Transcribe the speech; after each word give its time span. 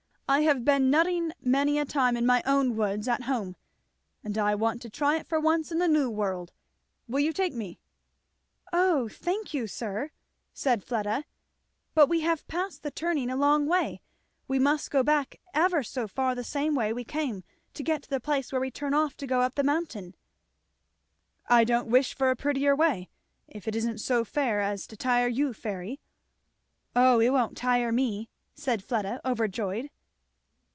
I 0.33 0.43
have 0.43 0.63
been 0.63 0.83
a 0.83 0.85
nutting 0.85 1.33
many 1.41 1.77
a 1.77 1.83
time 1.83 2.15
in 2.15 2.25
my 2.25 2.41
own 2.45 2.77
woods 2.77 3.09
at 3.09 3.23
home, 3.23 3.57
and 4.23 4.37
I 4.37 4.55
want 4.55 4.81
to 4.83 4.89
try 4.89 5.17
it 5.17 5.27
for 5.27 5.41
once 5.41 5.73
in 5.73 5.79
the 5.79 5.89
New 5.89 6.09
World. 6.09 6.53
Will 7.05 7.19
you 7.19 7.33
take 7.33 7.53
me?" 7.53 7.81
"O 8.71 9.09
thank 9.09 9.53
you, 9.53 9.67
sir!" 9.67 10.09
said 10.53 10.85
Fleda, 10.85 11.25
"but 11.93 12.07
we 12.07 12.21
have 12.21 12.47
passed 12.47 12.81
the 12.81 12.91
turning 12.91 13.29
a 13.29 13.35
long 13.35 13.65
way 13.67 13.99
we 14.47 14.57
must 14.57 14.89
go 14.89 15.03
back 15.03 15.41
ever 15.53 15.83
so 15.83 16.07
far 16.07 16.33
the 16.33 16.45
same 16.45 16.75
way 16.75 16.93
we 16.93 17.03
came 17.03 17.43
to 17.73 17.83
get 17.83 18.01
to 18.03 18.09
the 18.09 18.21
place 18.21 18.53
where 18.53 18.61
we 18.61 18.71
turn 18.71 18.93
off 18.93 19.17
to 19.17 19.27
go 19.27 19.41
up 19.41 19.55
the 19.55 19.63
mountain." 19.65 20.15
"I 21.49 21.65
don't 21.65 21.89
wish 21.89 22.15
for 22.15 22.29
a 22.31 22.37
prettier 22.37 22.73
way, 22.73 23.09
if 23.49 23.67
it 23.67 23.75
isn't 23.75 23.97
so 23.97 24.23
far 24.23 24.61
as 24.61 24.87
to 24.87 24.95
tire 24.95 25.27
you, 25.27 25.51
Fairy?" 25.51 25.99
"Oh 26.95 27.19
it 27.19 27.31
won't 27.31 27.57
tire 27.57 27.91
me!" 27.91 28.29
said 28.55 28.81
Fleda 28.81 29.19
overjoyed. 29.25 29.89